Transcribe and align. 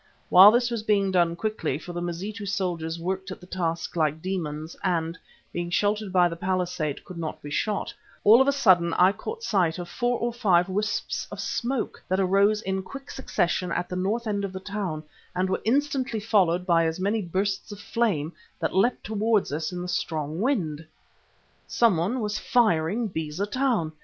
While 0.29 0.49
this 0.49 0.71
was 0.71 0.81
being 0.81 1.11
done 1.11 1.35
quickly, 1.35 1.77
for 1.77 1.93
the 1.93 2.01
Mazitu 2.01 2.47
soldiers 2.47 2.99
worked 2.99 3.29
at 3.29 3.39
the 3.39 3.45
task 3.45 3.95
like 3.95 4.19
demons 4.19 4.75
and, 4.83 5.15
being 5.53 5.69
sheltered 5.69 6.11
by 6.11 6.27
the 6.27 6.35
palisade, 6.35 7.05
could 7.05 7.19
not 7.19 7.39
be 7.43 7.51
shot, 7.51 7.93
all 8.23 8.41
of 8.41 8.47
a 8.47 8.51
sudden 8.51 8.95
I 8.95 9.11
caught 9.11 9.43
sight 9.43 9.77
of 9.77 9.87
four 9.87 10.17
or 10.17 10.33
five 10.33 10.67
wisps 10.69 11.27
of 11.31 11.39
smoke 11.39 12.03
that 12.09 12.19
arose 12.19 12.63
in 12.63 12.81
quick 12.81 13.11
succession 13.11 13.71
at 13.71 13.89
the 13.89 13.95
north 13.95 14.25
end 14.25 14.43
of 14.43 14.53
the 14.53 14.59
town 14.59 15.03
and 15.35 15.51
were 15.51 15.61
instantly 15.65 16.19
followed 16.19 16.65
by 16.65 16.87
as 16.87 16.99
many 16.99 17.21
bursts 17.21 17.71
of 17.71 17.79
flame 17.79 18.33
which 18.57 18.71
leapt 18.71 19.03
towards 19.03 19.53
us 19.53 19.71
in 19.71 19.83
the 19.83 19.87
strong 19.87 20.41
wind. 20.41 20.83
Someone 21.67 22.21
was 22.21 22.39
firing 22.39 23.05
Beza 23.07 23.45
Town! 23.45 23.91